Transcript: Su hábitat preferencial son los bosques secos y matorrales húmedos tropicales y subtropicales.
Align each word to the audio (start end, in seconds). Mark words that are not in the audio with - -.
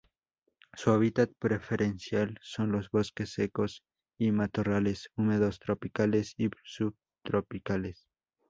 Su 0.73 0.89
hábitat 0.89 1.29
preferencial 1.37 2.39
son 2.41 2.71
los 2.71 2.89
bosques 2.89 3.33
secos 3.33 3.83
y 4.17 4.31
matorrales 4.31 5.11
húmedos 5.15 5.59
tropicales 5.59 6.33
y 6.39 6.49
subtropicales. 6.63 8.07